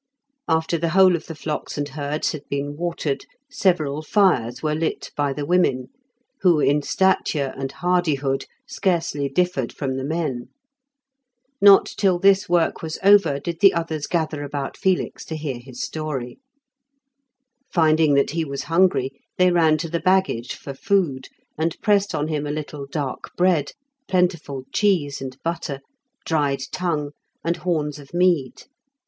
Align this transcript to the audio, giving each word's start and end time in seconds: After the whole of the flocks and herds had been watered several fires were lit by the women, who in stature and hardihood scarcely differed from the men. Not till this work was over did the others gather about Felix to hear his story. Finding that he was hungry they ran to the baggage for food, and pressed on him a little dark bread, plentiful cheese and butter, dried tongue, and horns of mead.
After 0.47 0.79
the 0.79 0.89
whole 0.97 1.15
of 1.15 1.27
the 1.27 1.35
flocks 1.35 1.77
and 1.77 1.89
herds 1.89 2.31
had 2.31 2.41
been 2.49 2.75
watered 2.75 3.27
several 3.51 4.01
fires 4.01 4.63
were 4.63 4.73
lit 4.73 5.11
by 5.15 5.31
the 5.31 5.45
women, 5.45 5.89
who 6.41 6.59
in 6.59 6.81
stature 6.81 7.53
and 7.55 7.71
hardihood 7.71 8.47
scarcely 8.65 9.29
differed 9.29 9.71
from 9.71 9.97
the 9.97 10.03
men. 10.03 10.47
Not 11.61 11.85
till 11.85 12.17
this 12.17 12.49
work 12.49 12.81
was 12.81 12.97
over 13.03 13.39
did 13.39 13.59
the 13.59 13.75
others 13.75 14.07
gather 14.07 14.41
about 14.41 14.75
Felix 14.75 15.23
to 15.25 15.35
hear 15.37 15.59
his 15.59 15.83
story. 15.83 16.39
Finding 17.71 18.15
that 18.15 18.31
he 18.31 18.43
was 18.43 18.63
hungry 18.63 19.11
they 19.37 19.51
ran 19.51 19.77
to 19.77 19.87
the 19.87 19.99
baggage 19.99 20.55
for 20.55 20.73
food, 20.73 21.27
and 21.59 21.79
pressed 21.79 22.15
on 22.15 22.27
him 22.27 22.47
a 22.47 22.51
little 22.51 22.87
dark 22.87 23.35
bread, 23.37 23.73
plentiful 24.07 24.63
cheese 24.73 25.21
and 25.21 25.37
butter, 25.43 25.79
dried 26.25 26.63
tongue, 26.71 27.11
and 27.43 27.57
horns 27.57 27.99
of 27.99 28.15
mead. 28.15 28.63